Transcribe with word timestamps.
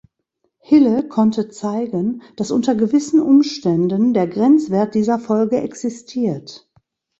Hille 0.61 1.07
konnte 1.07 1.49
zeigen, 1.49 2.23
dass 2.35 2.49
unter 2.49 2.73
gewissen 2.73 3.19
Umständen 3.21 4.15
der 4.15 4.25
Grenzwert 4.25 4.95
dieser 4.95 5.19
Folge 5.19 5.57
existiert. 5.61 6.67